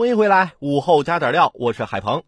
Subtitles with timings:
[0.00, 2.22] 欢迎回来，午后加点料，我是海鹏。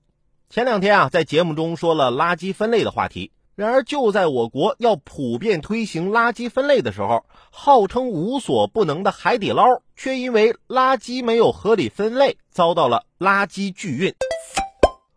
[0.50, 3.32] 前两天啊，在节目中说了垃圾分类的话题。
[3.54, 9.64] 然而，就在我国要普遍推行垃圾分类的时候，号称无所不能的海底捞
[9.96, 14.14] 却因为垃圾没有合理分类，遭到了垃圾拒运。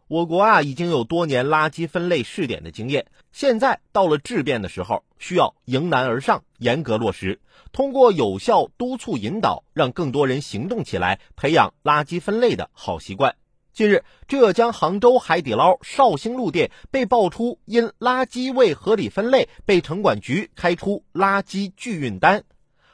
[0.07, 7.39] 我国啊，已经有多年垃圾分类试点的经验，现在到了质变的时候，需要迎难而上，严格落实，
[7.71, 13.35] 通过有效督促引导，让更多人行动起来，培养垃圾分类的好习惯。
[13.73, 22.43] 近日，浙江杭州海底捞绍兴路店被爆出因垃圾未合理分类，被城管局开出垃圾拒运单。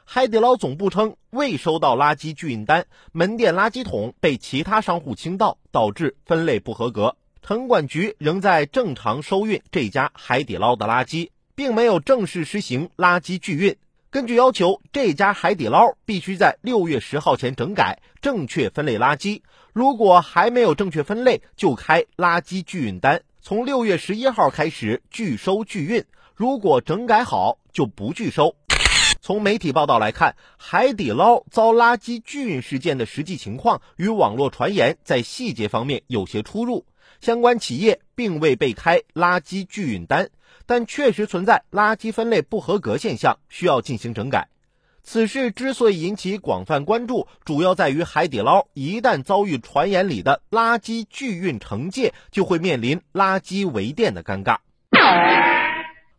[0.04, 7.16] 海底捞总部称未收到垃圾拒运单，门店垃圾桶被其他商户倾倒，导致分类不合格。
[7.42, 13.76] 城管局仍在正常收运这家海底捞的垃圾，并没有正式实行垃圾拒运。
[14.10, 19.40] 根据要求，这家海底捞必须在六月十号前整改，正确分类垃圾。
[19.72, 26.04] 如果还没有正确分类，就开垃圾拒运单，从六月十一号开始拒收拒运。
[26.34, 28.54] 如果整改好，就不拒收。
[29.24, 36.84] 从媒体报道来看，海底捞遭垃圾拒运事件的实际情况与网络传言在细节方面有些出入。
[37.20, 40.30] 相关企业并未被开垃圾拒运单，
[40.66, 44.48] 但确实存在垃圾分类不合格现象，需要进行整改。
[45.04, 54.58] 此事之所以引起广泛关注，主要在于海底捞一旦遭遇传言里的垃圾拒运惩戒，就会面临垃圾围店的尴尬。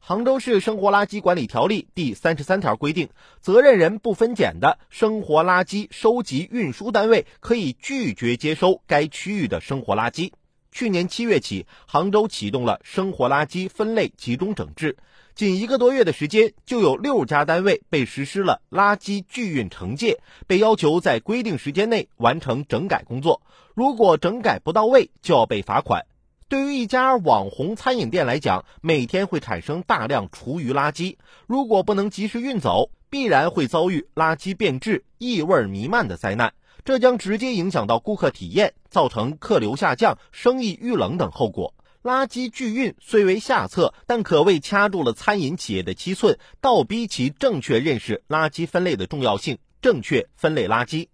[0.06, 3.08] 杭州市生活垃圾管理条例第三十三条规定，
[3.40, 10.34] 责任人不分拣的生活垃圾收集运输单位可以拒绝接收该区域的生活垃圾。
[10.74, 14.98] 去年七月起，杭州启动了生活垃圾分类集中整治，
[15.36, 23.42] 仅一个多月的时间，就有六家单位被实施了垃圾拒运惩戒，被要求在规定时间内完成整改工作。
[23.74, 26.06] 如果整改不到位，就要被罚款。
[26.54, 36.54] 对于一家网红餐饮店来讲，每天会产生大量厨余垃圾，如果不能及时运走，必然会遭遇垃圾变质、异味弥漫的灾难。
[36.86, 41.74] 这将直接影响到顾客体验，造成客流下降、生意遇冷等后果。
[42.04, 51.08] 垃圾拒运虽为下策，但可谓掐住了餐饮企业的七寸，倒逼其正确认识垃圾分类的重要性，正确分类垃圾。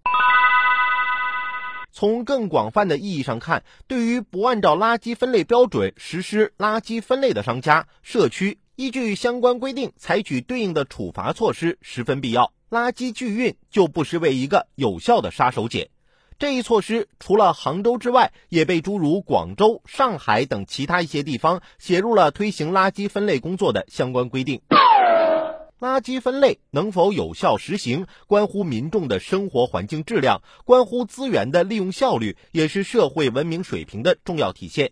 [1.99, 12.53] 从更广泛的意义上看，对于不按照垃圾分类标准实施垃圾分类的商家、社区，依据相关规定采取对应的处罚措施十分必要。
[12.69, 15.89] 垃圾拒运就不失为一个有效的杀手锏。
[16.37, 24.61] 这一措施除了杭州之外，也被诸如广州、上海等其他一些地方写入了推行垃圾分类工作的相关规定。
[25.79, 34.91] 垃圾分类能否有效实行，关乎民众的生活环境质量，关乎资源的利用效率，也是社会文明水平的重要体现。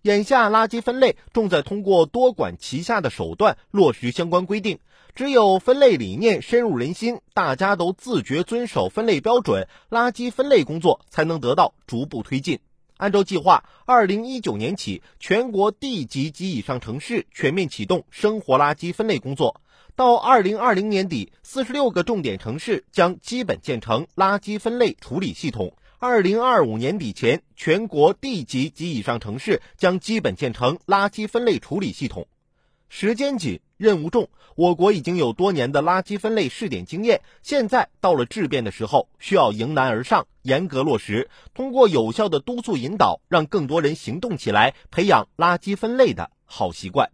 [0.00, 4.78] 眼下，垃圾分类重在通过多管齐下的手段落实相关规定。
[5.14, 12.60] 只有分类理念深入人心，大家都自觉遵守分类标准，垃圾分类工作才能得到逐步推进。
[12.96, 19.60] 按照计划，二零一九年起，全国地级及以上城市全面启动生活垃圾分类工作。
[19.94, 25.74] 到二零二零年底，四十六个重点城市将基本建成垃圾分类处理系统。
[25.98, 32.26] 二零二五年底前，全国地级及以上城市将基本建成垃圾分类处理系统。
[32.88, 47.10] 时间紧，任务重，我国已经有多年的垃圾分类试点经验，现在到了质变的时候，需要迎难而上，严格落实，通过有效的督促引导，让更多人行动起来，培养垃圾分类的好习惯。